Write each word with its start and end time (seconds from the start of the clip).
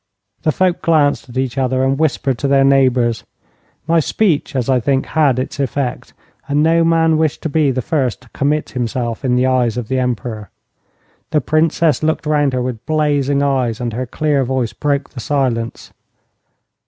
The 0.41 0.51
folk 0.51 0.81
glanced 0.81 1.29
at 1.29 1.37
each 1.37 1.59
other, 1.59 1.83
and 1.83 1.99
whispered 1.99 2.39
to 2.39 2.47
their 2.47 2.63
neighbours. 2.63 3.23
My 3.85 3.99
speech, 3.99 4.55
as 4.55 4.67
I 4.67 4.79
think, 4.79 5.05
had 5.05 5.37
its 5.37 5.59
effect, 5.59 6.13
and 6.47 6.63
no 6.63 6.83
man 6.83 7.17
wished 7.19 7.43
to 7.43 7.49
be 7.49 7.69
the 7.69 7.83
first 7.83 8.21
to 8.21 8.29
commit 8.29 8.71
himself 8.71 9.23
in 9.23 9.35
the 9.35 9.45
eyes 9.45 9.77
of 9.77 9.89
the 9.89 9.99
Emperor. 9.99 10.49
The 11.29 11.39
Princess 11.39 12.01
looked 12.01 12.25
round 12.25 12.53
her 12.53 12.63
with 12.63 12.83
blazing 12.87 13.43
eyes, 13.43 13.79
and 13.79 13.93
her 13.93 14.07
clear 14.07 14.43
voice 14.43 14.73
broke 14.73 15.11
the 15.11 15.19
silence. 15.19 15.93